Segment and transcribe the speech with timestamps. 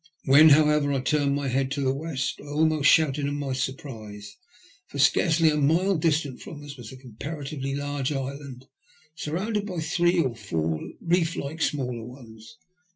[0.25, 4.35] When, however, I tamed my head to the west I almost shouted in my surprise,
[4.87, 8.65] for, scarcely a mile distant from as, was a comparatively large island,
[9.13, 12.57] surrounded by three or four reef like smaller ones.